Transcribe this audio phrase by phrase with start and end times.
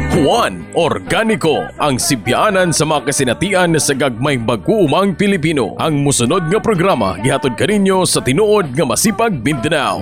[0.00, 5.76] Juan Organiko ang sibyaanan sa mga kasinatian sa gagmay mag-uumang Pilipino.
[5.76, 10.00] Ang musunod nga programa gihatod kaninyo sa tinuod nga masipag Mindanao.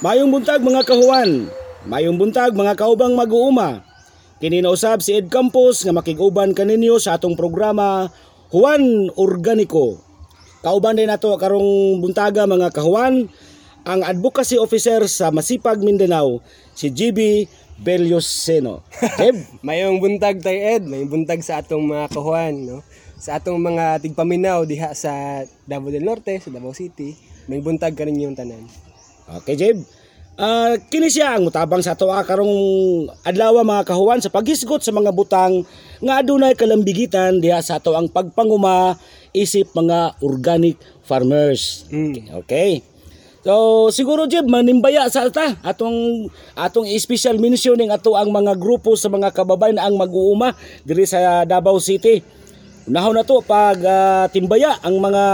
[0.00, 1.52] Mayong buntag mga kahuan,
[1.84, 3.84] mayong buntag mga kaubang mag-uuma.
[4.40, 8.08] Kini nausab si Ed Campos nga makiguban kaninyo sa atong programa
[8.48, 10.07] Juan Organico.
[10.58, 13.30] Kauban din nato karong buntaga mga kahuan
[13.86, 16.42] ang advocacy officer sa Masipag Mindanao
[16.74, 17.46] si GB
[17.78, 18.82] Belyoseno.
[19.22, 22.82] Jeb, Mayong buntag tay Ed, may buntag sa atong mga kahuan, no?
[23.22, 27.14] Sa atong mga tigpaminaw diha sa Davao del Norte, sa Davao City,
[27.46, 28.66] may buntag kanin yung tanan.
[29.42, 29.78] Okay, Jeb.
[30.38, 32.54] Ah, kini siya ang mutabang sa ato ah, karong
[33.26, 35.66] adlaw mga kahuan sa paghisgot sa mga butang
[35.98, 38.94] nga adunay kalambigitan diha sa ato ang pagpanguma
[39.34, 41.90] isip mga organic farmers.
[41.90, 42.38] Mm.
[42.46, 42.86] Okay.
[43.42, 48.94] So siguro Jeb manimbaya sa ata atong atong special mention ning ato ang mga grupo
[48.94, 50.54] sa mga kababayan ang mag-uuma
[50.86, 52.22] diri sa Davao City.
[52.86, 55.24] Unahon na to pag ah, timbaya ang mga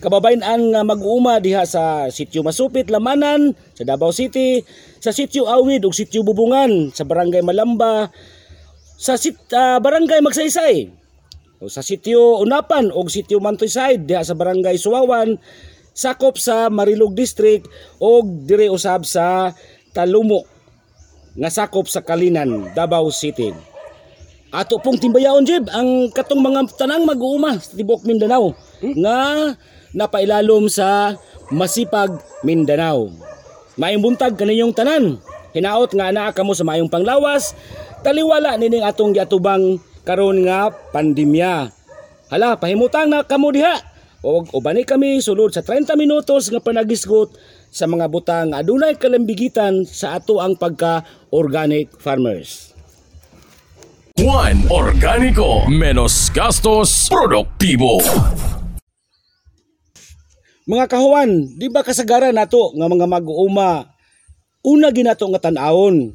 [0.00, 4.64] kababayan ang nga mag-uuma diha sa Sitio Masupit, Lamanan, sa Davao City,
[4.98, 8.08] sa Sitio Awid ug Sitio Bubungan, sa Barangay Malamba,
[8.96, 10.88] sa sit, ah, Barangay Magsaysay,
[11.60, 15.36] o sa Sitio Unapan ug Sitio Mantoyside diha sa Barangay Suwawan,
[15.92, 17.68] sakop sa Marilog District
[18.00, 19.52] ug dire usab sa
[19.92, 20.48] Talumo
[21.36, 23.52] nga sakop sa Kalinan, Davao City.
[24.50, 28.50] Ato pong timbayaon Jeb ang katong mga tanang mag-uuma sa Tibok Mindanao
[28.82, 29.18] nga
[29.96, 31.18] napailalom sa
[31.50, 33.10] Masipag Mindanao.
[33.80, 35.18] Maayong buntag kaniyong tanan.
[35.50, 37.58] Hinaot nga naa kamo sa maayong panglawas,
[38.06, 41.74] taliwala nining atong giatubang karon nga pandemya.
[42.30, 43.82] Hala, pahimutang na kamo diha.
[44.20, 47.32] O ubani kami sulod sa 30 minutos nga panagisgot
[47.72, 52.76] sa mga butang adunay kalambigitan sa ato ang pagka organic farmers.
[54.20, 58.04] Juan Organico menos gastos produktibo.
[60.70, 63.90] Mga kahuan, di ba kasagaran nato nga mga mag-uuma?
[64.62, 66.14] Una ginato nga tan-awon.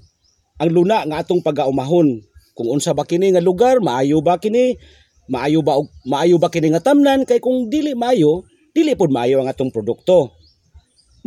[0.64, 2.24] Ang luna nga atong pagaumahon.
[2.56, 4.80] Kung unsa ba kini nga lugar maayo ba kini?
[5.28, 5.76] Maayo ba
[6.08, 7.28] maayo ba kini nga tamnan?
[7.28, 10.32] Kay kung dili maayo dili pod maayo ang atong produkto.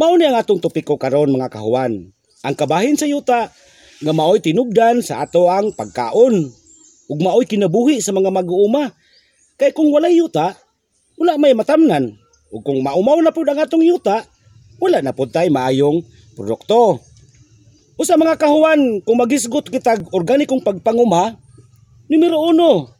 [0.00, 2.08] Mao ni ang atong topiko karon mga kahuan.
[2.40, 3.52] Ang kabahin sa yuta
[4.00, 6.48] nga maoy tinubdan sa ato ang pagkaon.
[7.12, 8.88] Ug maoy kinabuhi sa mga mag-uuma.
[9.60, 10.56] Kay kung walay yuta
[11.20, 12.16] wala may matamnan
[12.48, 14.24] ug kung maumaw na pud ang atong yuta
[14.78, 16.00] wala na pud tay maayong
[16.38, 17.02] produkto
[17.98, 21.34] Usa mga kahuan, kung magisgot kita organikong pagpanguma,
[22.06, 22.94] numero uno,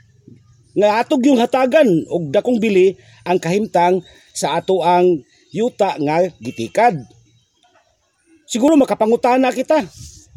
[0.75, 4.03] nga atog yung hatagan og dakong bili ang kahimtang
[4.35, 5.23] sa ato ang
[5.55, 6.99] yuta nga gitikad.
[8.51, 9.87] Siguro makapangutana kita.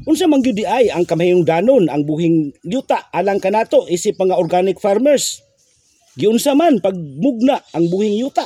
[0.05, 4.77] Unsa man gyud ay ang kamahayong danon ang buhing yuta alang kanato isip mga organic
[4.81, 5.41] farmers.
[6.17, 8.45] Giunsa man pag mugna ang buhing yuta.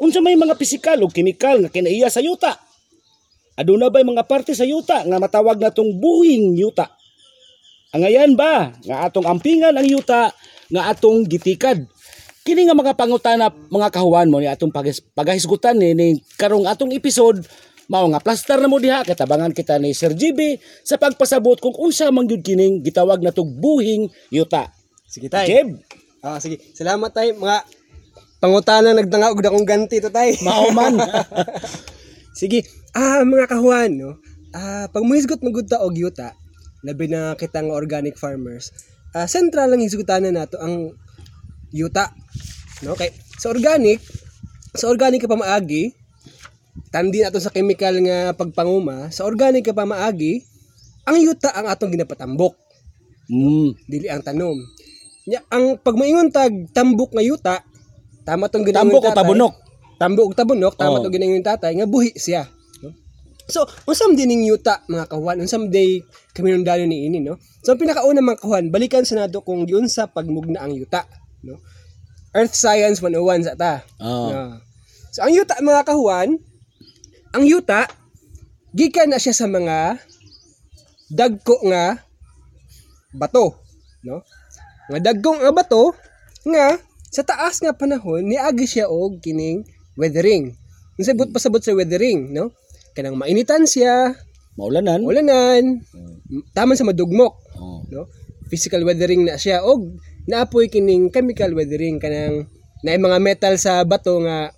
[0.00, 2.56] Unsa may mga pisikal o kimikal nga kinaiya sa yuta?
[3.60, 6.88] Aduna ba'y mga parte sa yuta nga matawag natong buhing yuta?
[7.92, 10.32] Angayan ba nga atong ampingan ang yuta
[10.72, 11.84] nga atong gitikad?
[12.40, 16.06] Kini nga mga pangutana mga kahuan mo ni atong pagis, pagahisgutan ni, ni
[16.40, 17.44] karong atong episode
[17.90, 20.56] mao nga plaster na mo diha katabangan kita ni Sir GB
[20.86, 24.72] sa pagpasabot kung unsa man gyud kining gitawag natong buhing yuta.
[25.04, 25.44] Sige tay.
[25.44, 25.76] Jeb,
[26.20, 26.60] Ah, sige.
[26.76, 27.64] Salamat tay mga
[28.40, 30.34] pangutana nagdanga og dakong ganti to tay.
[30.40, 30.96] mao man.
[32.40, 32.64] Sige.
[32.90, 34.18] Ah, mga kahuan, no.
[34.50, 36.34] Ah, pag muhisgot magud ta og yuta,
[36.82, 38.74] labi na kita nga organic farmers.
[39.14, 40.96] Ah, sentral lang hisgutanan nato ang
[41.70, 42.10] yuta.
[42.82, 44.02] No, kay sa organic,
[44.74, 45.94] sa organic ka pa maagi,
[46.90, 50.42] tandi nato sa chemical nga pagpanguma, sa organic ka pa maagi,
[51.06, 52.56] ang yuta ang atong ginapatambok.
[53.30, 54.58] mm, dili ang tanom.
[55.30, 57.56] Nya ang pag maingon tag tambok nga yuta,
[58.24, 59.18] tama tong ginaingon tambok o tatay.
[59.22, 59.54] tabunok.
[60.00, 61.02] Tambok o tabunok, tama Oo.
[61.04, 62.48] tong ginaingon tatay nga buhi siya.
[62.80, 62.94] No?
[63.50, 67.36] So, unsam din ning yuta mga kawan, unsam day kami nung dalo ni ini, no?
[67.66, 71.04] So, pinakauna mga kawan, balikan sa nato kung yun sa pagmugna ang yuta,
[71.42, 71.58] no?
[72.30, 73.74] Earth Science 101 sa ta.
[73.98, 74.30] Oo.
[74.30, 74.62] No.
[75.10, 76.38] So, ang yuta mga kahuan,
[77.34, 77.90] ang yuta,
[78.70, 79.98] gikan na siya sa mga
[81.10, 81.98] dagko nga
[83.10, 83.58] bato,
[84.06, 84.22] no?
[84.90, 85.94] Nga dagkong nga bato
[86.46, 86.78] nga
[87.10, 89.66] sa taas nga panahon niagi siya og kining
[89.98, 90.54] weathering.
[90.96, 92.54] Unsa but pasabot sa weathering, no?
[92.94, 94.14] Kanang mainitan siya,
[94.58, 95.02] Maulanan.
[95.02, 95.82] ulanan,
[96.52, 97.82] taman sa madugmok, Oh.
[97.90, 98.06] no?
[98.50, 102.46] Physical weathering na siya og naapoy kining chemical weathering kanang
[102.80, 104.50] na mga metal sa bato nga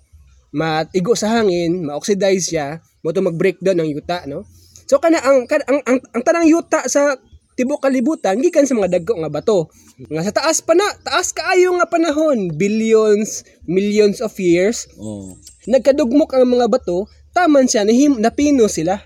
[0.53, 4.45] maigo sa hangin, ma-oxidize siya, mo to mag-breakdown ng yuta, no?
[4.85, 7.17] So kana ang kana, ang, ang, ang tanang yuta sa
[7.53, 9.69] tibok kalibutan gikan sa mga dagko nga bato.
[10.09, 15.37] Nga sa taas pa na, taas kaayo nga panahon, billions, millions of years, Oh.
[15.69, 19.01] nagkadugmok ang mga bato, taman siya nahim, napino sila.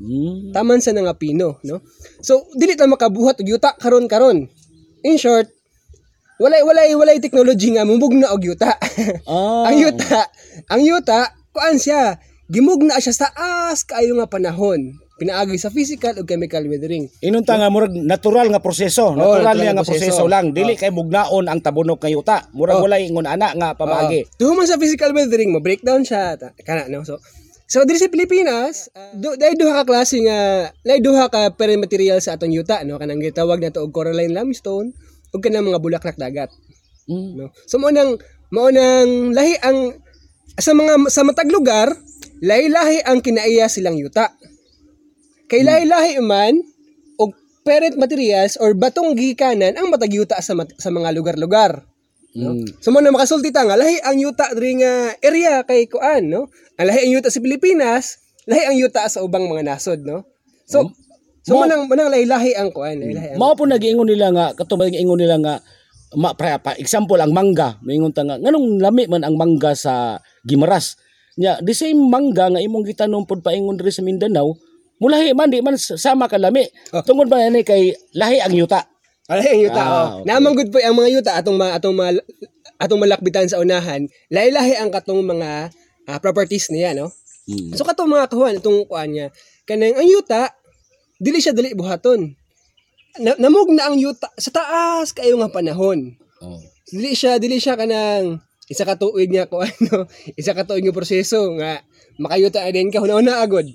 [0.00, 0.56] Mm.
[0.56, 1.84] Taman sa nga pino, no?
[2.24, 4.48] So dili ta makabuhat og yuta karon karon.
[5.04, 5.52] In short,
[6.40, 8.72] walay walay walay technology nga mumugna og yuta.
[9.28, 9.68] Ah.
[9.68, 10.24] ang yuta,
[10.72, 12.16] ang yuta, kuan siya,
[12.48, 14.96] gimugna siya sa as kaayo nga panahon.
[15.20, 17.04] Pinaagi sa physical ug chemical weathering.
[17.20, 20.32] Inunta nga murag natural nga proseso, natural natural niya nga proseso, proseso.
[20.32, 22.38] lang, dili kay mugnaon ang tabunok nga yuta.
[22.56, 22.88] Murag Oh.
[22.88, 24.24] walay ingon ana nga pamaagi.
[24.24, 24.30] Oo.
[24.40, 26.40] Tuhuman sa physical weathering mo, breakdown siya.
[26.40, 27.04] Ta- Kana, no?
[27.04, 27.20] So,
[27.68, 31.84] so diri sa Pilipinas, uh, do, dahil duha ka klase nga, dahil duha ka parent
[31.84, 32.96] material sa atong yuta, no?
[32.96, 34.96] Kanang gitawag na to og coralline limestone,
[35.36, 36.48] ug kanang mga bulaklak dagat.
[37.04, 37.36] Mm.
[37.36, 37.52] No?
[37.68, 38.16] So, mo nang,
[38.48, 40.00] mo nang lahi ang,
[40.56, 41.92] sa mga, sa matag lugar,
[42.40, 44.32] lahi-lahi ang kinaiya silang yuta.
[45.50, 46.62] Kay lahi-lahi man,
[47.18, 47.34] og
[47.66, 51.90] parent materials or batong gikanan ang matag yuta sa, mat- sa mga lugar-lugar.
[52.38, 52.54] No?
[52.54, 52.78] Mm.
[52.78, 56.46] So mo na makasulti ta nga lahi ang yuta diri nga area kay kuan no.
[56.78, 60.22] Ang lahi ang yuta sa Pilipinas, lahi ang yuta sa ubang mga nasod no.
[60.70, 60.94] So
[61.42, 65.18] so Mo- nang manang lahi-lahi ang kuan, lahi-lahi Mao po nag-ingon nila nga katong ingon
[65.18, 65.54] nila nga
[66.14, 70.18] ma, pra, pa, example ang mangga, maingon ta nga nganong lami man ang mangga sa
[70.46, 70.98] Gimaras.
[71.38, 74.54] Nya, the same mangga nga imong gitanom pod paingon diri sa Mindanao,
[75.00, 76.68] mulahi man di man sama ka lami.
[76.92, 77.02] Oh.
[77.02, 78.84] Tungod ba ani kay lahi ang yuta.
[79.26, 79.80] lahi ang yuta.
[79.82, 80.06] Ah, oh.
[80.20, 80.28] okay.
[80.28, 82.12] Namang good po ang mga yuta atong ma, atong ma,
[82.76, 85.72] atong malakbitan sa unahan, lahi-lahi ang katong mga
[86.06, 87.10] ah, properties niya no.
[87.48, 87.74] Mm.
[87.74, 89.32] So katong mga kahuan itong kuan niya,
[89.64, 90.52] kanang ang yuta
[91.16, 92.36] dili siya dili buhaton.
[93.18, 96.14] Na, namog na ang yuta sa taas kayo nga panahon.
[96.40, 96.56] Oh.
[96.90, 100.08] dili siya dili siya kanang isa ka tuig nga ko ano
[100.40, 101.84] isa ka tuig nga proseso nga
[102.16, 103.68] makayuta din ka hunahuna agod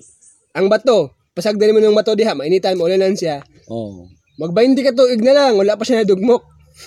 [0.56, 4.06] ang bato pasagdan mo ng bato diha mainitan mo ulanan siya Oh.
[4.38, 6.40] mag 20 ka tuig na lang wala pa siya nadugmok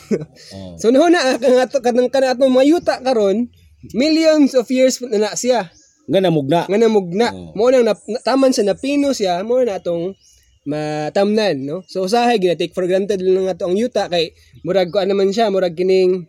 [0.53, 0.73] Oh.
[0.77, 3.49] so nahuna kang ato kanang kana atong mga yuta karon
[3.93, 5.69] millions of years na na siya
[6.09, 6.65] Nga namugna.
[6.65, 7.53] nga namugna Oh.
[7.53, 10.17] mo nang na, taman sa napino siya mo na atong
[10.65, 15.01] matamnan no so usahay gina take for granted lang ato ang yuta kay murag ko
[15.01, 16.25] naman siya murag kining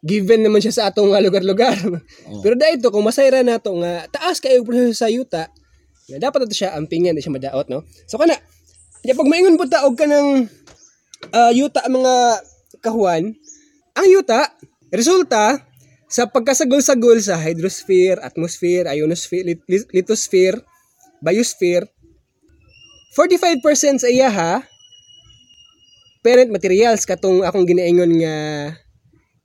[0.00, 1.76] given naman siya sa atong lugar-lugar
[2.42, 5.52] pero dahil ito kung masayra na to nga taas kayo proseso sa yuta
[6.10, 8.34] nga dapat ito siya ampingan di siya madaot no so kana
[9.06, 10.44] ya pag maingon po taog ka ng
[11.32, 12.14] ah, yuta ang mga
[12.82, 13.32] kahuan
[13.94, 14.50] ang yuta
[14.90, 15.62] resulta
[16.10, 20.58] sa pagkasagol-sagol sa hydrosphere, atmosphere, ionosphere, lit- lit- lithosphere,
[21.22, 21.86] biosphere,
[23.14, 24.66] 45% sa iya ha,
[26.26, 28.36] parent materials katong akong ginaingon nga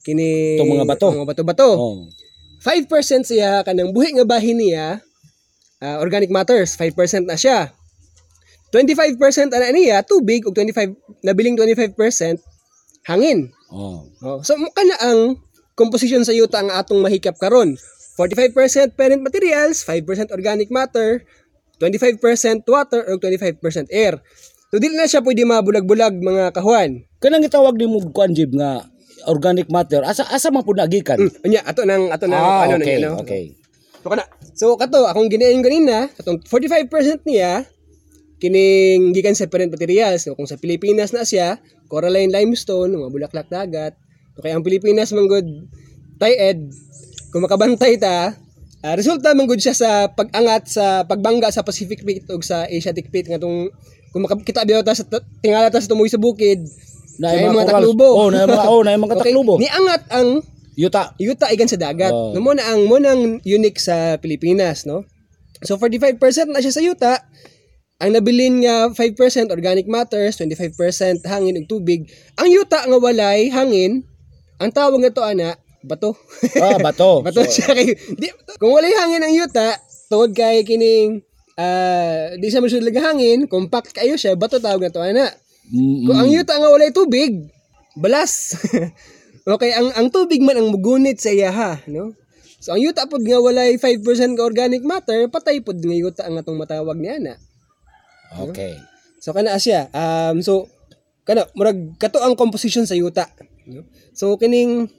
[0.02, 1.08] kini Itong mga bato.
[1.14, 1.70] ang mga bato-bato.
[1.78, 1.98] Oh.
[2.66, 5.06] 5% siya kanang buhi nga bahin niya
[5.80, 7.72] ah, organic matters 5% na siya
[8.72, 9.19] 25%
[9.51, 11.95] ana niya tubig ug 25 nabiling 25%
[13.07, 14.06] hangin Oh.
[14.22, 15.42] oh so mo kana ang
[15.74, 17.75] composition sa yuta ang atong mahikap karon
[18.16, 21.25] 45% parent materials 5% organic matter
[21.81, 22.21] 25%
[22.63, 24.21] water ug 25% air
[24.69, 28.86] so dili na siya pwede mabulag-bulag mga kahuan Kanang gitawag ni mo kuan jib nga
[29.25, 30.06] organic matter.
[30.06, 31.18] Asa asa man nagikan?
[31.18, 33.18] mm, unya ato nang ato nang Ah, ano okay, na yun, no?
[33.18, 33.44] okay.
[34.06, 34.30] So kana.
[34.54, 37.66] So kato akong ginayon ganina, katong 45% niya
[38.38, 40.28] kining gikan sa parent materials.
[40.28, 41.57] So, kung sa Pilipinas na siya,
[41.88, 43.95] coralline limestone, mga bulaklak dagat.
[44.35, 45.47] So, kaya ang Pilipinas man good
[46.21, 46.69] ed
[47.31, 48.35] kung makabantay ta,
[48.83, 53.12] ah, resulta man good siya sa pag-angat sa pagbangga sa Pacific Plate ug sa Asiatic
[53.12, 53.71] Plate nga tong
[54.16, 55.04] kung makakita biyo ta sa
[55.44, 56.64] tingala ta sa tumoy sa bukid,
[57.19, 58.07] Na mga mga taklubo.
[58.12, 59.56] Oh, na mga oh, na mga Okay, taklubo.
[59.59, 60.44] niangat ang
[60.76, 61.16] Yuta.
[61.18, 62.12] yuta igan sa dagat.
[62.12, 62.36] Oh.
[62.36, 65.08] No mo na ang mo nang unique sa Pilipinas, no?
[65.64, 67.14] So 45% na siya sa yuta.
[68.04, 72.12] Ang nabilin nga 5% organic matters, 25% hangin ug tubig.
[72.36, 74.04] Ang yuta nga walay hangin,
[74.60, 76.12] ang tawag nito ana bato.
[76.60, 77.20] Ah, bato.
[77.26, 78.28] bato siya kay di,
[78.60, 79.80] kung walay hangin ang yuta,
[80.12, 81.24] tungod kay kining
[81.56, 85.32] ah di siya masyud hangin, compact kayo siya, bato tawag nito ana.
[85.72, 87.48] Mm, Kung ang yuta nga walay tubig,
[87.96, 88.60] balas.
[89.54, 92.18] okay, ang ang tubig man ang mugunit sa iya ha, no?
[92.57, 94.02] So ang yuta pod nga walay 5%
[94.33, 97.37] ka organic matter, patay pod nga yuta ang atong matawag ni ana.
[98.42, 98.73] Okay.
[99.21, 99.85] So kana siya.
[99.94, 100.66] Um so
[101.30, 103.30] kana murag kato ang composition sa yuta.
[103.69, 103.85] no?
[104.18, 104.90] So kining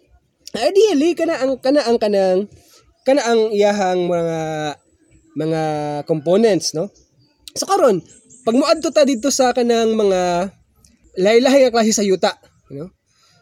[0.55, 2.47] ideally kana ang kana ang kanang
[3.03, 4.39] kana ang iyahang mga
[5.35, 5.63] mga
[6.07, 6.87] components no.
[7.59, 7.99] So karon
[8.47, 10.55] pag moadto ta dito sa kanang mga
[11.19, 12.39] lahi-lahi nga klase sa yuta,
[12.71, 12.95] no?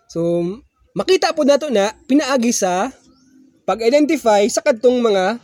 [0.09, 0.41] So
[0.95, 2.95] makita po nato na pinaagi sa
[3.67, 5.43] pag-identify sa kadtong mga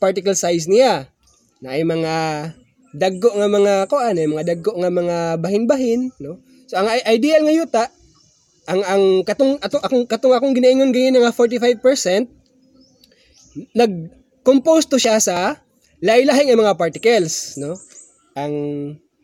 [0.00, 1.12] particle size niya.
[1.60, 2.14] Na ay mga
[2.96, 6.40] daggo nga mga kuan ay mga daggo nga mga bahin-bahin no?
[6.64, 7.84] So ang ideal nga yuta
[8.66, 12.26] ang ang katong atong akong katong akong ginaingon ganyan nga 45%
[13.76, 13.92] nag
[14.42, 15.60] compose to siya sa
[16.00, 17.76] lahi-lahi nga mga particles no?
[18.32, 18.54] Ang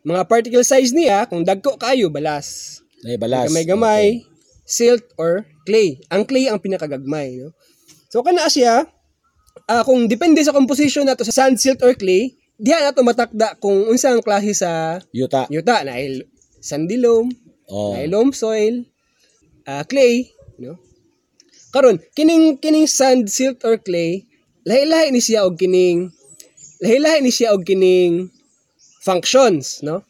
[0.04, 2.80] mga particle size niya kung dagko kayo balas.
[3.02, 3.50] Ay balas.
[3.50, 4.26] gamay-gamay,
[4.66, 6.00] silt or clay.
[6.11, 7.54] Ang clay ang pinakagagmay, no?
[8.12, 8.87] So kana siya
[9.69, 13.88] ah, kung depende sa composition nato sa sand, silt or clay, diha nato matakda kung
[13.88, 15.49] unsa ang klase sa Yuta.
[15.52, 15.99] yuta na
[16.62, 17.28] sandy loam,
[17.73, 17.97] Oh.
[17.97, 18.85] na loam soil,
[19.64, 20.28] ah, clay,
[20.61, 20.76] no?
[21.73, 24.28] Karon, kining kining sand, silt or clay,
[24.69, 26.12] lahi-lahi ni siya og kining
[26.85, 28.28] lahi-lahi ni siya og kining
[29.00, 30.04] functions, no?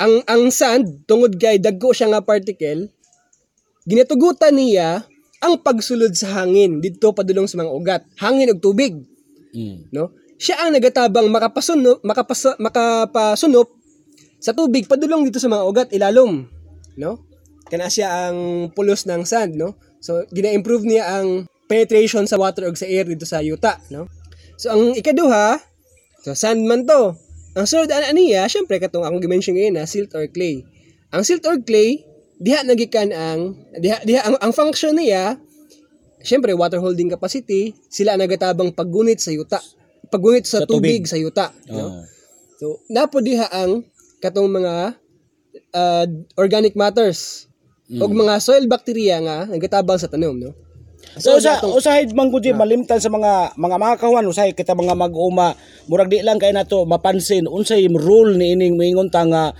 [0.00, 2.90] Ang ang sand tungod kay dagko siya nga particle,
[3.84, 5.04] ginatugutan niya
[5.44, 8.96] ang pagsulod sa hangin didto padulong sa mga ugat, hangin ug tubig,
[9.54, 9.92] Mm.
[9.94, 10.10] no?
[10.34, 13.70] Siya ang nagatabang makapasunop, makapasa, makapasunop
[14.42, 16.42] sa tubig padulong dito sa mga ugat ilalom,
[16.98, 17.22] no?
[17.70, 19.78] Kana siya ang pulos ng sand, no?
[20.02, 24.10] So gina-improve niya ang penetration sa water ug sa air dito sa yuta, no?
[24.58, 25.60] So ang ikaduha,
[26.26, 27.14] so sand man to.
[27.54, 30.66] Ang sunod ana niya, syempre katong akong gi-mention ngayon na silt or clay.
[31.14, 32.02] Ang silt or clay,
[32.40, 35.38] diha nagikan ang diha, diha ang, ang function niya
[36.24, 39.60] syempre water holding capacity, sila ang nagatabang paggunit sa yuta.
[40.08, 41.04] Paggunit sa, Sa tubig.
[41.04, 41.10] tubig.
[41.10, 41.84] sa yuta, no?
[41.84, 42.02] Oh.
[42.56, 43.84] So, napo diha ang
[44.24, 44.96] katong mga
[45.76, 46.06] uh,
[46.40, 47.44] organic matters
[47.92, 50.56] o mga soil bacteria nga nagatabang sa tanom, no?
[51.20, 54.96] So sa datong- usahay man gud malimtan sa mga mga mga kawan usahay kita mga
[54.96, 55.52] mag-uma
[55.86, 59.52] murag di lang kay nato mapansin unsay rule ni ining moingon ta nga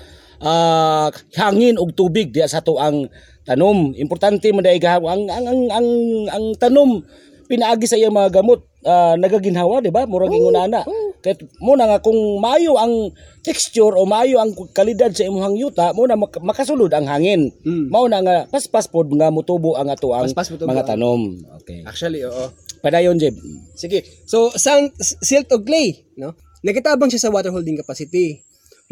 [0.45, 1.09] ah,
[1.41, 3.09] hangin ug tubig diya sa to ang
[3.49, 3.97] tanom.
[3.97, 5.89] Importante man dai ang ang ang ang,
[6.29, 7.01] ang tanom
[7.45, 10.81] pinaagi sa iyang mga gamot ah, nagaginhawa di ba murag ingon ana
[11.25, 13.09] kay mo na nga kung maayo ang
[13.41, 17.89] texture o maayo ang kalidad sa imong yuta mo na mak- makasulod ang hangin Mm.
[17.89, 22.25] mao na nga paspas pod nga mutubo ang ato ang Paspas mga tanom okay Actually,
[22.25, 22.53] oo.
[22.85, 23.37] padayon Jeb
[23.75, 24.05] Sige.
[24.25, 26.37] So, sand, silt o clay, no?
[26.63, 28.41] Nagatabang siya sa water holding capacity.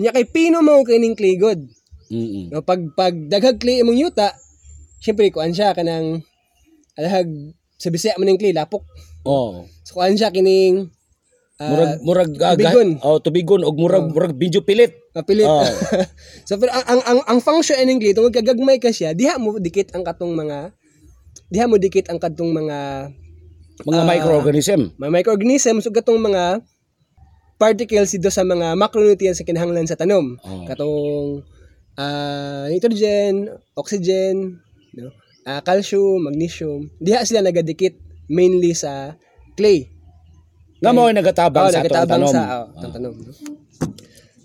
[0.01, 1.61] Nya kay pino mo kining clay god.
[2.09, 4.33] mm No, pag pag daghag clay imong yuta,
[5.01, 6.21] syempre kuan siya kanang
[6.97, 7.29] alahag
[7.77, 8.85] sa bisaya man ning clay lapok.
[9.25, 10.89] oh So kuan siya kining
[11.61, 12.89] ah, murag murag ah, tubigon.
[13.01, 15.45] oh tubigon og murag murag medyo pilit mapilit.
[15.49, 15.61] Oh.
[16.49, 19.57] so pero ang ang ang, ang function ining clay tungod kagagmay ka siya, diha mo
[19.61, 20.73] dikit ang katong mga
[21.53, 22.79] diha mo dikit ang katong mga
[23.83, 24.09] mga Ah.
[24.09, 26.61] microorganism mga microorganisms ug katong mga
[27.63, 30.35] particles dito sa mga macronutrients sa kinahanglan sa tanom.
[30.43, 30.67] Oh.
[30.67, 31.47] Katong
[31.95, 34.59] ah, nitrogen, oxygen,
[34.99, 35.15] no?
[35.47, 36.91] Ah, calcium, magnesium.
[36.99, 37.95] Diha sila nagadikit
[38.27, 39.15] mainly sa
[39.55, 39.87] clay.
[40.83, 43.15] nga mao ay nagatabang Oh, sa nagatabang tanom sa oh, ang tanom.
[43.15, 43.31] no?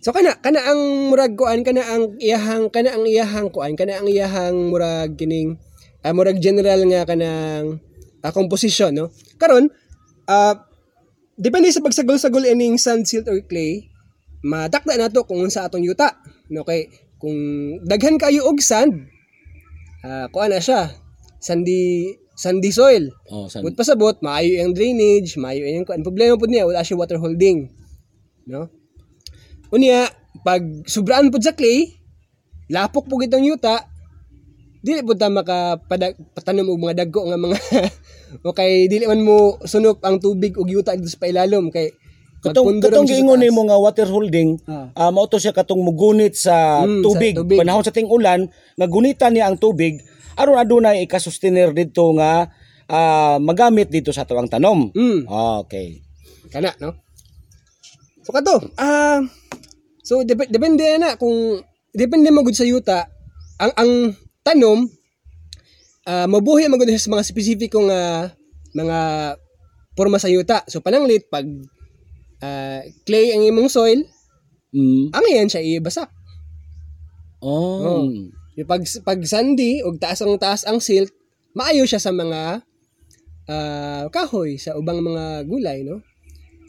[0.05, 4.05] So kana kana ang murag kuan kana ang iyahang kana ang iyahang kuan kana ang
[4.05, 5.57] iyahang murag kining
[6.05, 7.81] ah, murag general nga kanang
[8.21, 9.09] ah, composition no.
[9.41, 9.73] Karon
[10.29, 10.66] ah
[11.37, 13.87] depende sa pagsagol-sagol ining sand silt or clay
[14.41, 16.17] matakda nato kung unsa atong yuta
[16.49, 16.89] no kay
[17.21, 17.37] kung
[17.85, 19.07] daghan kayo og sand
[20.01, 20.91] ah kuan na siya
[21.37, 26.05] sandy sandy soil oh san But pasabot, maayo yung drainage, maayo yung kuan.
[26.05, 27.65] Problema po niya, wala siya water holding.
[28.45, 28.69] No?
[29.73, 30.05] Unya,
[30.45, 31.97] pag sobraan po sa clay,
[32.69, 33.89] lapok po itong yuta,
[34.85, 37.57] dili po ta makapadag patanom og mga dagko nga mga
[38.41, 41.91] o kay dili man mo sunop ang tubig og yuta dito sa pailalom kay
[42.39, 44.89] katong katong giingon nimo nga water holding Ah.
[44.93, 47.57] ah mao to siya katong mugunit sa Mm, sa tubig tubig.
[47.57, 49.97] panahon sa ting ulan nga gunitan niya ang tubig
[50.33, 52.47] aron adunay ikasustener dito nga
[52.85, 55.25] ah, magamit dito sa ato ang tanom Mm.
[55.63, 56.03] Okay
[56.47, 56.95] kana no
[58.21, 59.19] so kato ah
[59.99, 63.07] so dep- depende na kung depende magud sa yuta
[63.57, 63.91] ang ang
[64.41, 64.87] tanom
[66.07, 68.31] ah mabuhi siya sa mga spesipiko nga
[68.71, 68.99] mga
[69.91, 71.43] porma sa yuta so pananglit pag
[72.39, 73.99] ah, clay ang imong soil
[74.71, 75.11] mm.
[75.11, 76.07] ang iyan siya ibasak
[77.43, 78.09] oh, Oh.
[78.57, 81.13] Yung pag pag sandy og taas ang taas ang silt
[81.53, 82.63] maayo siya sa mga
[83.51, 85.99] ah, kahoy sa ubang mga gulay no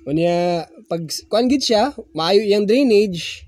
[0.09, 3.45] Unya pag kuan gid siya maayo iyang drainage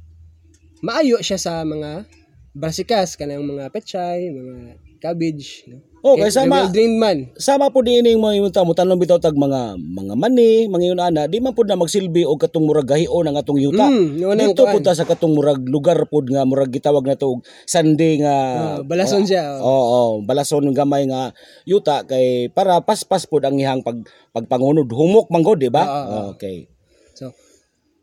[0.85, 2.05] maayo siya sa mga
[2.53, 5.65] brasicas kanang mga pechay mga cabbage.
[5.67, 5.81] No?
[6.01, 7.29] Oh, kay sama- well drained man.
[7.37, 10.97] sama po di ining mga yuta mo tanong bitaw tag mga mga mani, mga yun
[10.97, 13.85] ana, di man pud na magsilbi og katong murag gahion ang atong yuta.
[13.85, 17.45] Mm, Dito pud ta sa katong murag lugar pud nga murag gitawag na to og
[17.69, 18.37] Sunday nga
[18.81, 19.61] Oh, balason siya.
[19.61, 21.37] Oo, oh, balason ng gamay nga
[21.69, 24.01] yuta kay para paspas pud ang ihang pag
[24.33, 25.85] pagpangunod humok manggod, di ba?
[25.85, 26.29] Oo, oo.
[26.33, 26.65] Okay.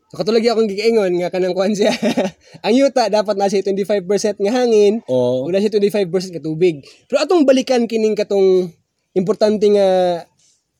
[0.08, 1.92] So, katulad yung akong gigaingon nga kanang kuan siya.
[2.64, 5.44] ang yuta dapat na siya 25% nga hangin, Oh.
[5.44, 6.80] wala siya 25% ka tubig.
[7.04, 8.72] Pero atong balikan kining katong
[9.12, 9.88] importante nga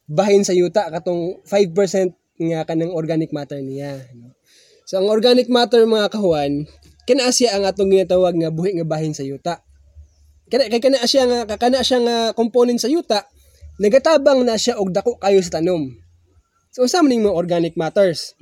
[0.08, 2.16] bahin sa yuta katong 5%
[2.49, 4.00] nga kanang organic matter niya.
[4.88, 6.64] So ang organic matter mga kahuan,
[7.04, 9.61] kana siya ang atong ginatawag nga buhi nga bahin sa yuta.
[10.49, 13.28] Kana kay kana siya nga kana siya nga component sa yuta,
[13.76, 15.92] nagatabang na siya og dako kayo sa tanom.
[16.73, 18.32] So unsa man mga organic matters?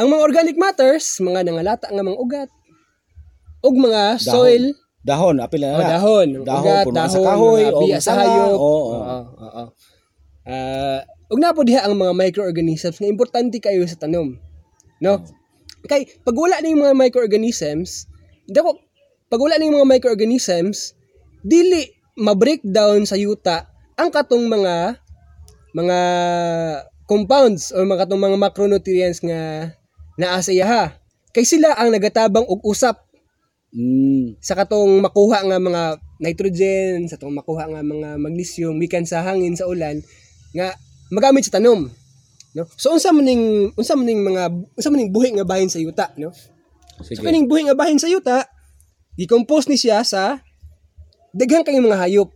[0.00, 2.50] Ang mga organic matters, mga nangalata nga mga ugat,
[3.60, 4.24] ug mga Dahon.
[4.24, 4.64] soil,
[5.00, 5.76] Dahon, apil na.
[5.76, 8.56] o dahon, Dahon, ugat, puno sa dahon, kahoy, o sa hayop.
[8.56, 8.92] oo, oo.
[8.96, 9.64] Oo, oo.
[10.48, 14.40] Ah, ug na po diha ang mga microorganisms nga importante kayo sa tanom.
[15.04, 15.20] No?
[15.84, 18.08] Kay pag wala na yung mga microorganisms,
[18.48, 18.80] dako
[19.28, 20.96] pag wala na yung mga microorganisms,
[21.44, 21.88] dili
[22.20, 24.96] ma-breakdown sa yuta ang katong mga
[25.72, 25.98] mga
[27.08, 29.72] compounds or mga katong mga macronutrients nga
[30.18, 30.94] naa sa iyaha.
[31.30, 33.10] Kay sila ang nagatabang og usap
[33.70, 34.34] Mm.
[34.42, 35.82] sa katong makuha nga mga
[36.18, 40.02] nitrogen, sa katong makuha nga mga magnesium mikan sa hangin sa ulan
[40.50, 40.74] nga
[41.14, 41.86] magamit sa tanom.
[42.50, 42.66] No?
[42.74, 45.78] So unsa man ning unsa man ning mga unsa man ning buhi nga bahin sa
[45.78, 46.34] yuta, no?
[47.06, 47.22] Sige.
[47.22, 48.42] So kaning buhi nga bahin sa yuta,
[49.14, 50.42] decompose ni siya sa
[51.30, 52.30] daghang kayong mga hayop.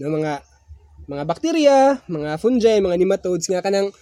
[0.00, 0.40] No, mga
[1.04, 1.78] mga bakterya,
[2.08, 3.92] mga fungi, mga nematodes nga kanang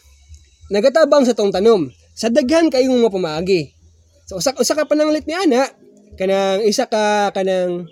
[0.70, 1.90] nagatabang sa tong tanom.
[2.16, 3.76] Sa daghan kayong mga pamaagi.
[4.24, 5.68] So usa usa ka pananglit ni ana
[6.16, 7.86] kanang isa ka kanang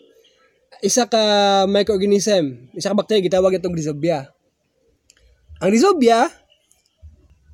[0.80, 1.22] isa ka
[1.68, 4.32] microorganism, isa ka bacteria gitawag itong rhizobia.
[5.60, 6.32] Ang rhizobia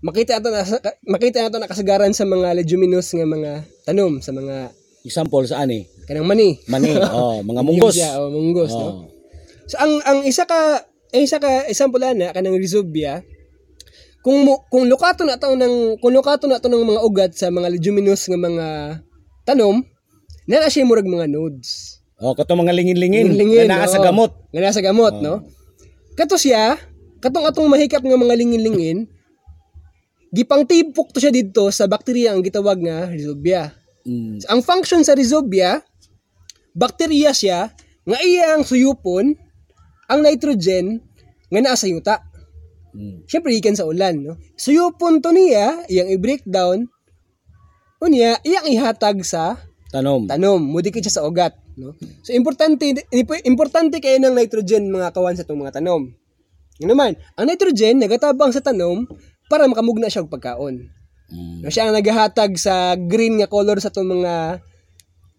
[0.01, 0.65] makita nato na
[1.05, 3.53] makita nato na kasagaran sa mga leguminous nga mga
[3.85, 5.89] tanom sa mga Example sa ani?
[6.05, 6.61] kanang mani.
[6.69, 7.95] Mani, oh, mga munggos.
[7.97, 8.85] Siya, oh, munggos, no?
[8.85, 8.95] Oh.
[9.65, 10.85] So ang ang isa ka
[11.15, 13.23] ang isa ka example na kanang rhizobia
[14.21, 17.49] kung mo, kung lokato na to ng kung lokato na to ng mga ugat sa
[17.49, 18.67] mga leguminous nga mga
[19.49, 19.81] tanom
[20.45, 22.01] na siya murag mga nodes.
[22.21, 23.33] Oh, kato mga lingin-lingin.
[23.33, 24.37] Lingin-lingin, na naa sa gamot.
[24.53, 25.49] Nga nasa gamot, no?
[26.19, 26.77] Kato siya,
[27.25, 29.09] katong atong mahikap nga mga lingin-lingin,
[30.29, 33.73] gipang tipok to siya dito sa bakterya ang gitawag nga rhizobia.
[34.05, 34.45] Mm.
[34.53, 35.81] Ang function sa rhizobia,
[36.77, 37.73] bakterya siya
[38.05, 39.33] nga iyang suyupon
[40.11, 41.01] ang nitrogen
[41.49, 42.21] nga naa sa yuta.
[42.91, 43.27] Mm.
[43.27, 44.35] Siyempre, ikan sa ulan, no?
[44.59, 46.91] Suyupon to niya, iyang i-breakdown,
[48.03, 50.31] unya, iyang ihatag sa Tanom.
[50.31, 51.95] tanom, mudikit siya sa ugat, no?
[52.23, 52.95] So, importante,
[53.47, 56.11] importante kayo ng nitrogen, mga kawan, sa itong mga tanom.
[56.81, 59.05] Ano naman, ang nitrogen, nagatabang sa tanom
[59.51, 60.89] para makamugna siya og pagkaon.
[61.31, 61.59] Mm.
[61.63, 64.63] No, siya ang naghahatag sa green nga color sa itong mga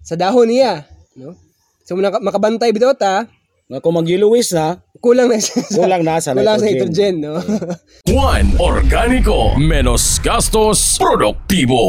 [0.02, 0.88] sa dahon niya,
[1.20, 1.36] no?
[1.84, 3.28] So, makabantay bitaw ta,
[3.72, 7.24] Nga kung mag-yellowish na, kulang na siya sa, kulang na sa kulang sa nitrogen.
[7.24, 7.40] nitrogen, no?
[8.12, 9.56] Juan Organico.
[9.56, 11.88] Menos gastos, produktibo.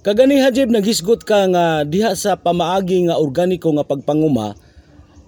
[0.00, 4.56] Kagani hajib naghisgot ka nga diha sa pamaagi nga organiko nga pagpanguma,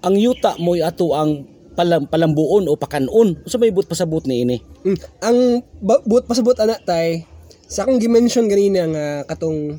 [0.01, 1.44] ang yuta mo ato ang
[1.77, 3.44] palam, palambuon o pakanon.
[3.44, 4.57] Unsa may but pasabot ni ini?
[4.88, 5.38] Mm, ang
[5.85, 7.29] buot pasabot anak tay
[7.68, 9.77] sa akong gimension ganina nga katong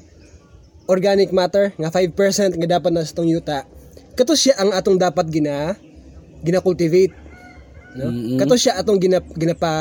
[0.85, 3.65] organic matter nga 5% nga dapat na sa tong yuta
[4.19, 5.79] kato siya ang atong dapat gina
[6.43, 7.15] gina-cultivate
[7.95, 8.11] no?
[8.35, 9.71] Kato siya atong gina ginapa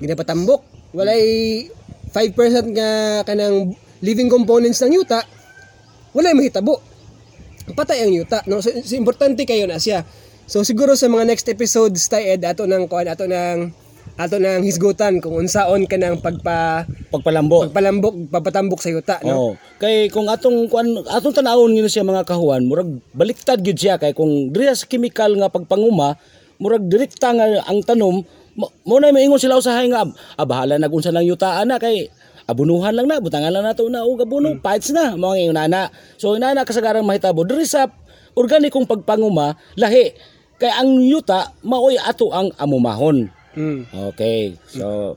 [0.00, 0.64] ginapatambok.
[0.96, 1.68] Walay
[2.08, 5.20] 5% nga kanang living components ng yuta
[6.16, 6.80] walay mahitabo.
[7.76, 8.64] Patay ang yuta no?
[8.64, 10.08] So, so importante kayo na siya.
[10.48, 13.76] So siguro sa mga next episodes tay ed ato nang kuan ato nang
[14.16, 17.68] ato nang hisgutan kung unsaon ka ng pagpa Pagpalambo.
[17.68, 19.32] pagpalambok papatambok sa yuta no?
[19.36, 24.00] Oh, kay kung atong kuan atong tanawon ngino siya mga kahuan, murag baliktad gyud siya.
[24.00, 26.16] Kay kung diri sa chemical nga pagpanguma,
[26.56, 28.24] murag direkta nga ang tanom
[28.56, 32.08] mo na maingon sila usahay nga ah, bahala na kung sa lang yutaan na kay
[32.48, 35.12] abunuhan lang na butangan lang nato na og abuno fights na.
[35.12, 37.44] Mo ang inana so inana kasagaran mahitabo.
[37.44, 37.84] Diri sa
[38.32, 40.16] organikong pagpanguma lahi.
[40.56, 43.80] Kay ang yuta maoy ato ang amumahon mm.
[44.12, 45.16] okay so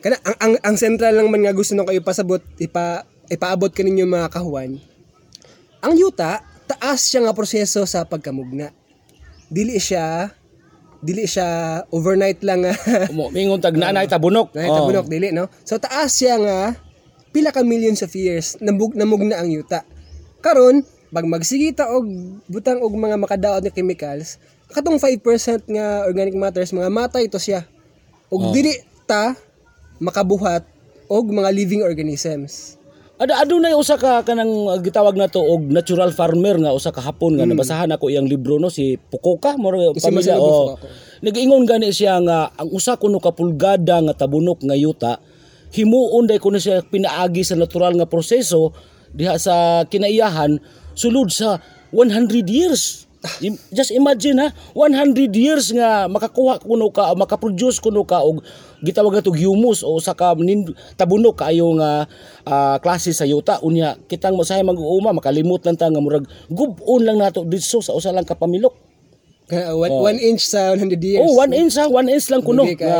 [0.00, 4.32] kana ang, ang ang central lang man nga gusto nako ipasabot ipa ipaabot kaninyo mga
[4.32, 4.80] kahuan
[5.84, 8.74] ang yuta taas siya nga proseso sa pagkamugna
[9.46, 10.34] dili siya
[11.06, 12.74] dili siya overnight lang nga
[13.34, 15.46] mingon tag na itabunok Nahitabunok dili no.
[15.62, 16.74] So taas siya nga
[17.30, 19.84] pila ka millions of years namug namugna ang yuta.
[20.40, 22.08] Karon pag magsigita og
[22.50, 24.42] butang og mga makadaot nga chemicals,
[24.76, 27.64] katong 5% nga organic matters mga matay to siya.
[28.28, 28.76] Og dili
[29.08, 29.32] ta
[29.96, 30.68] makabuhat
[31.08, 32.76] og mga living organisms.
[33.16, 36.92] Ada ado na usa ka kanang uh, gitawag na to og natural farmer nga usa
[36.92, 40.76] ka hapon nga nabasahan ako iyang libro no si Pukoka mo Si pamilya Marcelo oh.
[41.24, 45.16] Nag-ingon gani siya nga ang usa kuno ka pulgada nga tabunok nga yuta
[45.72, 48.76] himuon day kuno siya pinaagi sa natural nga proseso
[49.16, 50.60] diha sa kinaiyahan
[50.92, 51.56] sulod sa
[51.96, 53.05] 100 years.
[53.72, 58.44] Just imagine ha, 100 years nga makakuha kuno ka o makaproduce kuno ka og
[58.84, 60.36] gitawag na to humus o usa ka
[60.94, 62.06] tabunok kaayo nga
[62.44, 67.18] ah, klase sa yuta unya kitang masahay mag-uuma makalimot lang ta nga murag gubon lang
[67.18, 68.74] nato dito sa usa lang ka pamilok.
[69.46, 71.22] Kaya one, one inch sa 100 years.
[71.22, 72.98] Oh, one inch ha, one inch lang kuno nga,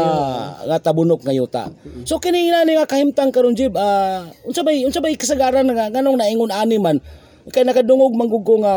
[0.63, 1.75] nga tabunok nga yuta.
[2.07, 6.15] So kini nga nga kahimtang karon jib, ah unsa bay unsa bay kasagaran nga nganong
[6.15, 7.03] naingon ani man
[7.51, 8.75] kay nakadungog manggug ko nga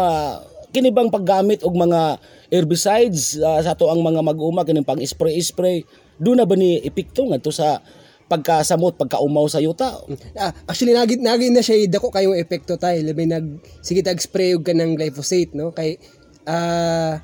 [0.70, 2.22] kini bang paggamit og mga
[2.54, 5.82] herbicides ah, sa ato ang mga mag-uma kining pang spray spray
[6.22, 7.82] do na ba ni epekto ngadto sa
[8.30, 9.98] pagkasamot pagkaumaw sa yuta?
[10.38, 14.54] Ah, actually nagit nagit na siya dako kayong epekto tay labi nag sige tag spray
[14.54, 15.74] og kanang glyphosate no?
[15.74, 15.98] Kay
[16.46, 17.18] ah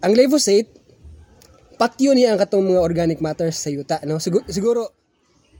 [0.00, 0.72] ang glyphosate
[1.76, 4.16] patyo niya ang katong mga organic matters sa yuta no?
[4.16, 4.82] Siguro, siguro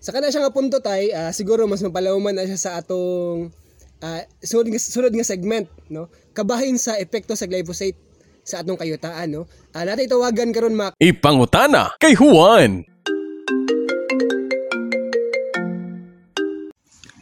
[0.01, 3.53] sa kana siya nga punto tay ah, siguro mas mapalawman na siya sa atong
[4.01, 7.99] ah, sunod nga sunod nga segment no kabahin sa epekto sa glyphosate
[8.43, 12.87] sa atong kayutaan no ah, natin itawagan karon mak Ipangutana kay Juan.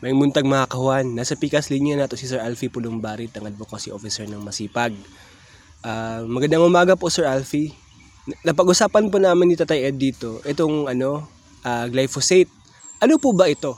[0.05, 4.23] May muntag mga kahuan, nasa pikas linya nato si Sir Alfie Pulumbarit, ang advocacy officer
[4.29, 4.95] ng Masipag.
[5.83, 7.75] Ah, magandang umaga po Sir Alfie.
[8.29, 11.27] Na- Napag-usapan po namin ni Tatay Ed dito, itong ano,
[11.65, 12.47] ah, glyphosate.
[13.03, 13.75] Ano po ba ito?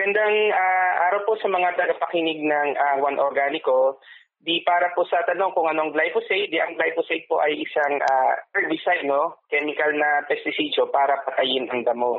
[0.00, 4.00] Magandang ah, araw po sa mga tagapakinig ng ah, One Organico.
[4.40, 8.32] Di para po sa tanong kung anong glyphosate, di ang glyphosate po ay isang ah,
[8.56, 9.44] herbicide, no?
[9.52, 12.16] chemical na pesticide para patayin ang damo.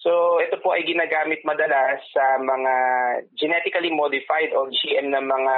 [0.00, 2.74] So ito po ay ginagamit madalas sa mga
[3.36, 5.56] genetically modified o GM na mga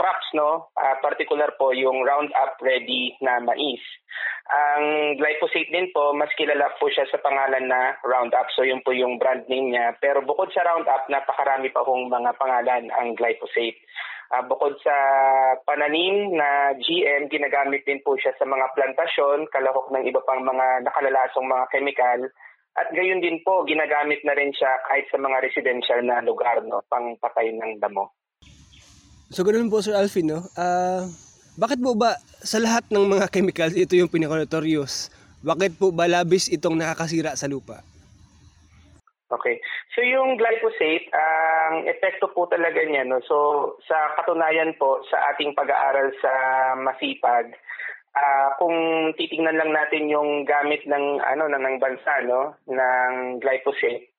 [0.00, 0.72] crops, no?
[0.80, 3.84] Ah, particular po yung Roundup Ready na mais.
[4.48, 8.48] Ang glyphosate din po, mas kilala po siya sa pangalan na Roundup.
[8.56, 9.92] So yun po yung brand name niya.
[10.00, 13.76] Pero bukod sa Roundup, napakarami pa hong mga pangalan ang glyphosate.
[14.32, 14.96] Ah, bukod sa
[15.68, 20.88] pananim na GM, ginagamit din po siya sa mga plantasyon, kalahok ng iba pang mga
[20.88, 22.20] nakalalasong mga chemical.
[22.76, 26.84] At gayon din po, ginagamit na rin siya kahit sa mga residential na lugar, no,
[26.92, 28.12] pang patay ng damo.
[29.32, 30.44] So ganoon po Sir Alfie, no?
[30.54, 31.08] Ah,
[31.56, 35.08] bakit po ba sa lahat ng mga chemicals ito yung pinaka-notorious?
[35.40, 37.80] Bakit po ba labis itong nakakasira sa lupa?
[39.26, 39.58] Okay.
[39.96, 43.18] So yung glyphosate, ang epekto po talaga niya, no?
[43.24, 43.36] So
[43.88, 46.32] sa katunayan po sa ating pag-aaral sa
[46.78, 47.56] Masipag,
[48.16, 48.76] ah, kung
[49.20, 54.16] titingnan lang natin yung gamit ng ano ng, ng bansa no ng glyphosate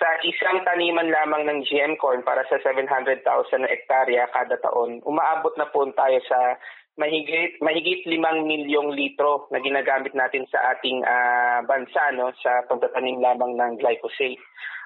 [0.00, 3.20] sa isang taniman lamang ng GM corn para sa 700,000
[3.60, 6.56] na ektarya kada taon, umaabot na po tayo sa
[6.96, 8.16] mahigit mahigit 5
[8.48, 14.40] milyong litro na ginagamit natin sa ating ah, bansa no sa pagtatanim lamang ng glyphosate.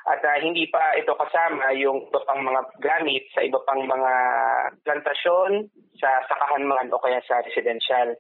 [0.05, 4.13] At ah, hindi pa ito kasama yung iba pang mga gamit sa iba pang mga
[4.83, 8.19] plantasyon, sa sakahan man o kaya sa residential.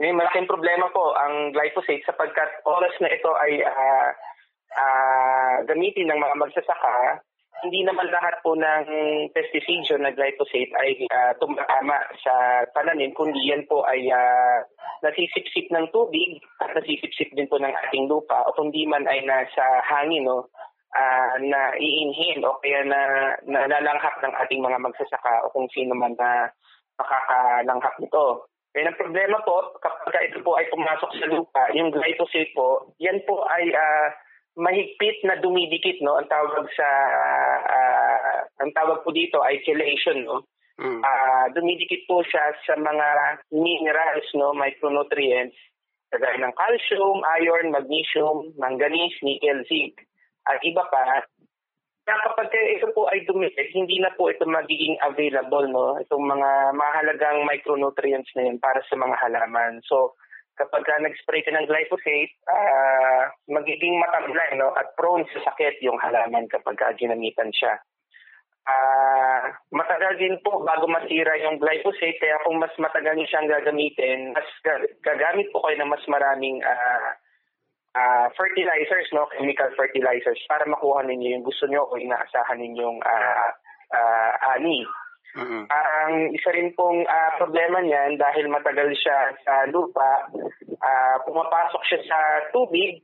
[0.00, 4.08] Ngayon, malaking problema po ang glyphosate sapagkat oras na ito ay ah,
[4.80, 7.20] ah, gamitin ng mga magsasaka,
[7.60, 8.84] hindi naman lahat po ng
[9.36, 14.64] pesticide na glyphosate ay uh, tumatama sa pananim, kundi yan po ay ah,
[15.04, 19.84] nasisipsip ng tubig at nasisipsip din po ng ating lupa o kundi man ay nasa
[19.84, 20.48] hangin no,
[20.96, 23.00] ah, na iinhin o kaya na
[23.44, 26.48] nalalanghap ng ating mga magsasaka o kung sino man na
[26.96, 28.49] makakalanghap nito.
[28.70, 33.18] Kaya ang problema po, kapag ito po ay pumasok sa lupa, yung glyphosate po, yan
[33.26, 34.14] po ay ah,
[34.54, 36.22] mahigpit na dumidikit, no?
[36.22, 36.88] Ang tawag sa,
[37.66, 40.46] ah, ang tawag po dito ay chelation, no?
[41.02, 43.06] Ah, dumidikit po siya sa mga
[43.50, 44.54] minerals, no?
[44.54, 45.58] Micronutrients,
[46.14, 49.98] kagaya ng calcium, iron, magnesium, manganese, nickel, zinc,
[50.46, 51.26] at iba pa,
[52.10, 55.94] na kapag ito po ay dumikit, hindi na po ito magiging available, no?
[56.02, 59.78] Itong mga mahalagang micronutrients na yun para sa mga halaman.
[59.86, 60.18] So,
[60.58, 64.74] kapag ka nag-spray ka ng glyphosate, ah, magiging matamlay, no?
[64.74, 67.78] At prone sa sakit yung halaman kapag ka ginamitan siya.
[68.66, 74.34] Ah, matagal din po bago masira yung glyphosate, kaya kung mas matagal niyo siyang gagamitin,
[74.34, 77.14] mas ga- gagamit po kayo ng mas maraming ah,
[77.96, 83.50] ah, fertilizers, no, chemical fertilizers para makuha ninyo yung gusto nyo o inaasahan ninyong ah,
[83.94, 84.86] ah, ani.
[85.70, 90.26] Ang isa rin pong ah, problema niyan dahil matagal siya sa lupa,
[90.82, 92.18] ah, pumapasok siya sa
[92.50, 93.02] tubig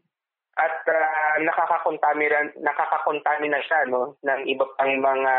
[0.57, 5.35] at uh, nakakakontamina nakakakontamina siya no ng iba pang mga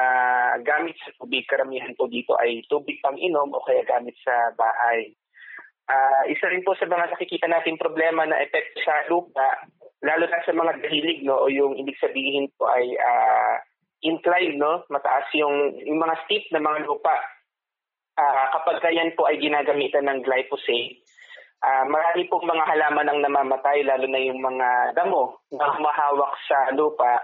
[0.62, 5.10] gamit sa tubig karamihan po dito ay tubig pang inom o kaya gamit sa bahay.
[5.88, 9.68] Ah, isa rin po sa mga nakikita natin problema na epekto sa lupa
[10.04, 13.56] lalo na sa mga dahilig no o yung ibig sabihin po ay ah,
[14.04, 17.16] incline no mataas yung, yung mga steep na mga lupa
[18.18, 21.06] Ah, kapag yan po ay ginagamitan ng glyphosate
[21.58, 26.70] Ah, marami pong mga halaman ang namamatay, lalo na yung mga damo na humahawak sa
[26.78, 27.18] lupa.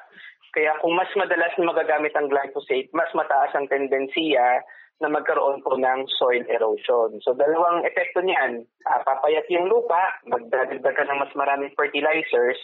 [0.54, 4.65] Kaya kung mas madalas magagamit ang glyphosate, mas mataas ang tendensiya
[5.04, 7.20] na magkaroon po ng soil erosion.
[7.20, 12.60] So dalawang epekto niyan, Ah, papayat yung lupa, magdadagdag ka ng mas maraming fertilizers,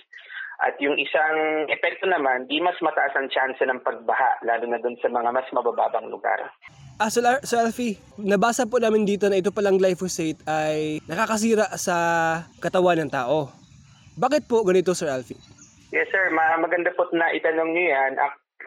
[0.60, 5.00] at yung isang epekto naman, di mas mataas ang chance ng pagbaha, lalo na dun
[5.00, 6.52] sa mga mas mabababang lugar.
[7.00, 11.96] Ah, so, so Alfie, nabasa po namin dito na ito palang glyphosate ay nakakasira sa
[12.60, 13.48] katawan ng tao.
[14.20, 15.40] Bakit po ganito, Sir Alfie?
[15.96, 18.14] Yes sir, Ma- maganda po na itanong niyo yan.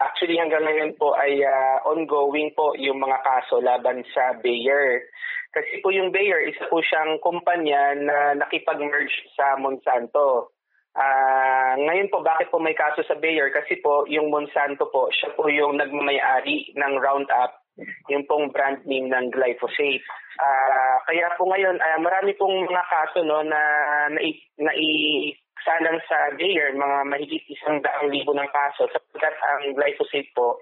[0.03, 5.03] Ac- Actually hanggang ngayon po ay ah, ongoing po yung mga kaso laban sa Bayer.
[5.51, 10.55] Kasi po yung Bayer, isa po siyang kumpanya na nakipag-merge sa Monsanto.
[10.95, 13.51] Ah, ngayon po, bakit po may kaso sa Bayer?
[13.51, 17.59] Kasi po yung Monsanto po, siya po yung nagmamayari ng Roundup,
[18.07, 20.07] yung pong brand name ng glyphosate.
[20.39, 23.61] Ah, kaya po ngayon, ah, marami pong mga kaso no, na
[24.15, 24.39] nai,
[25.63, 30.59] naisalang sa Bayer, mga mahigit isang daang libo ng kaso sapagkat ang glyphosate po,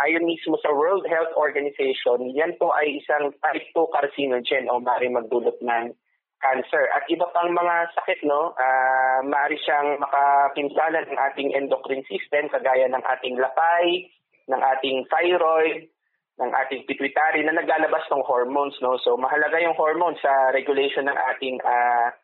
[0.00, 5.12] ayon mismo sa World Health Organization, yan po ay isang type 2 carcinogen o maaari
[5.12, 5.92] magdulot ng
[6.40, 6.88] cancer.
[6.96, 12.88] At iba pang mga sakit, no, ah maaari siyang makapinsala ng ating endocrine system, kagaya
[12.88, 14.08] ng ating lapay,
[14.48, 15.92] ng ating thyroid,
[16.38, 18.78] ng ating pituitary na naglalabas ng hormones.
[18.80, 18.96] No?
[19.02, 22.14] So mahalaga yung hormones sa regulation ng ating ah,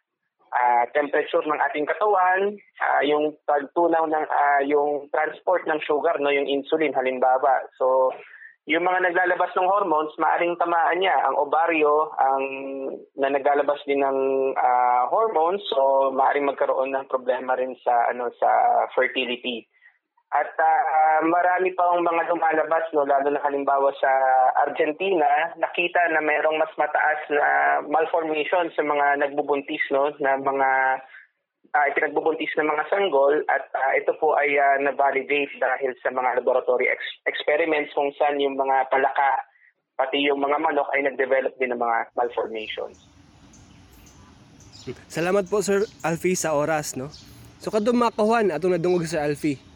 [0.55, 6.31] ah, temperature ng ating katawan, ah, yung pagtunaw ng ah, yung transport ng sugar, no,
[6.31, 7.67] yung insulin halimbawa.
[7.79, 8.15] So
[8.65, 12.43] yung mga naglalabas ng hormones, maaring tamaan niya ang ovaryo, ang
[13.21, 14.19] na naglalabas din ng
[14.57, 18.49] ah, hormones, so maaring magkaroon ng problema rin sa ano sa
[18.97, 19.69] fertility.
[20.35, 24.11] At ah, marami pa ang mga lumalabas, no, lalo na halimbawa sa
[24.67, 27.47] Argentina, nakita na mayroong mas mataas na
[27.87, 30.71] malformation sa mga nagbubuntis, no, na mga
[31.75, 36.43] uh, pinagbubuntis ng mga sanggol at ah, ito po ay ah, na-validate dahil sa mga
[36.43, 39.43] laboratory ex- experiments kung saan yung mga palaka
[39.95, 43.07] pati yung mga manok ay nag-develop din ng mga malformations.
[45.07, 47.11] Salamat po Sir Alfie sa oras no.
[47.63, 49.74] So kadto makahuan atong nadungog sa Alfie.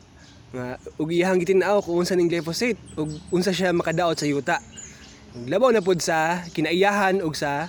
[0.48, 4.56] Nga ug iyang gitinaw kung unsa ning glyphosate ug unsa siya makadaot sa yuta.
[5.44, 7.68] Labaw na pod sa kinaiyahan ug sa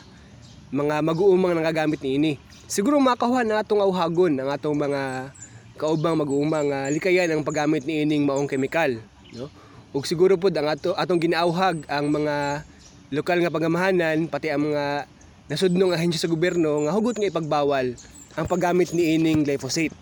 [0.71, 2.39] mga mag-uumang nagagamit niini.
[2.69, 5.33] Siguro makahuan ang atong awhagon ang atong mga
[5.75, 8.95] kaubang mag-uumang nga likayan ang paggamit niining maong kemikal,
[9.35, 9.49] no?
[9.89, 12.61] Ug siguro pod ang ato atong ginaawhag ang mga
[13.09, 15.09] lokal nga pagamahanan pati ang mga
[15.49, 17.97] nasudnong ahensya sa gobyerno nga hugot nga ipagbawal
[18.37, 19.95] ang paggamit ni ining glyphosate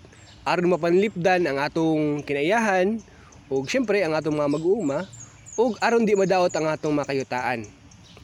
[0.47, 3.03] aron mapanlipdan ang atong kinaiyahan
[3.51, 5.03] ug syempre ang atong mga mag-uuma
[5.60, 7.67] ug aron di madaot ang atong makayutaan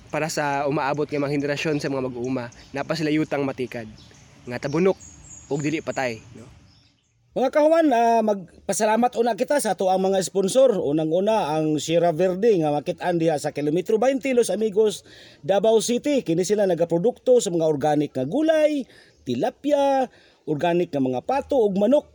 [0.08, 3.92] para sa umaabot nga mga henerasyon sa mga mag-uuma napa sila yutang matikad
[4.48, 4.96] nga tabunok
[5.52, 6.64] ug dili patay no
[7.34, 10.78] Mga kahuan, ah, magpasalamat una kita sa ato ang mga sponsor.
[10.78, 15.02] Unang-una ang Sierra Verde nga makitaan diha sa kilometro 20 Los Amigos,
[15.42, 16.22] Davao City.
[16.22, 18.86] Kini sila nagaprodukto sa mga organic nga gulay,
[19.26, 20.06] tilapia,
[20.46, 22.13] organic nga mga pato ug manok.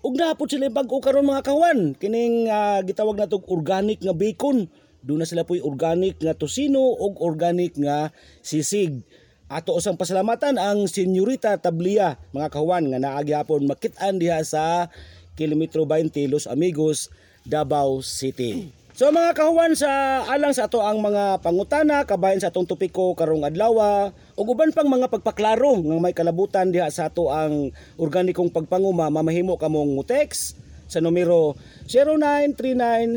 [0.00, 1.92] Ug napod sila bag-o karon mga kahuan.
[1.92, 4.64] Kining ah, gitawag natog organic nga bacon.
[5.04, 8.08] Doon na sila po'y organic nga tosino ug organic nga
[8.40, 9.04] sisig.
[9.50, 14.88] Ato usang pasalamatan ang Senyorita Tablia, mga kahuan nga naagi hapon makitaan diha sa
[15.34, 17.10] kilometro 20 Los Amigos,
[17.44, 18.79] Davao City.
[19.00, 23.48] So mga kahuan sa alang sa ato ang mga pangutana kabahin sa atong topiko karong
[23.48, 23.72] adlaw
[24.36, 29.56] ug uban pang mga pagpaklaro nga may kalabutan diha sa ato ang organikong pagpanguma mamahimo
[29.56, 31.56] kamong text sa numero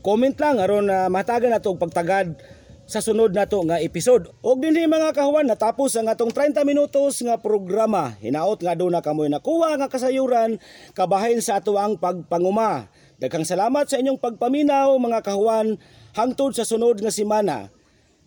[0.00, 2.40] Comment lang aron na matagan nato og pagtagad
[2.88, 4.32] sa sunod nato nga episode.
[4.40, 8.16] Og dinhi mga kahuan natapos ang atong 30 minutos nga programa.
[8.24, 10.56] Hinaot nga do na kamoy nakuha nga kasayuran
[10.96, 12.88] kabahin sa ato ang pagpanguma.
[13.20, 15.76] Daghang salamat sa inyong pagpaminaw mga kahuan
[16.16, 17.68] hangtod sa sunod nga semana.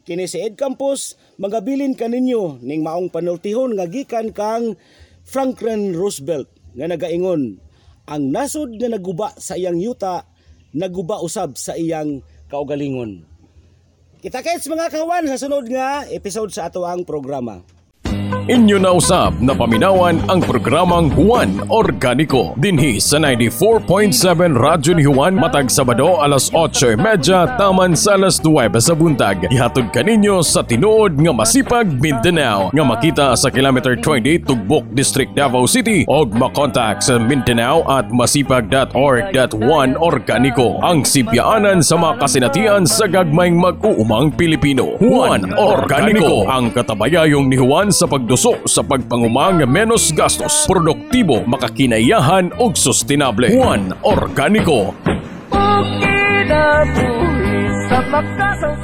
[0.06, 4.78] Kini si Ed Campos, magabilin kaninyo ning maong panultihon nga gikan kang
[5.26, 7.58] Franklin Roosevelt nga nagaingon
[8.04, 10.28] ang nasod nga naguba sa iyang yuta
[10.74, 13.24] naguba usab sa iyang kaugalingon.
[14.24, 17.62] Kita kits mga kawan sa sunod nga episode sa ato ang programa.
[18.44, 24.12] Inyo na usab na paminawan ang programang Juan Organiko dinhi sa 94.7
[24.60, 29.48] Radyo ni Juan matag Sabado alas 8:30 taman sa alas 9 sa buntag.
[29.48, 35.64] Ihatod kaninyo sa tinuod nga masipag Mindanao nga makita sa kilometer 20 Tugbok District Davao
[35.64, 43.56] City og makontak sa Mindanao at masipag.org.1 Organiko ang sibyaanan sa mga kasinatian sa gagmayng
[43.56, 45.00] mag-uumang Pilipino.
[45.00, 48.04] Juan Organiko ang katabayayong ni Juan sa
[48.34, 53.46] pagduso sa pagpangumang menos gastos, produktibo, makakinayahan ug sustainable.
[53.46, 54.98] Juan Organiko
[55.54, 57.62] Kinabuhi
[57.94, 58.78] sa makasang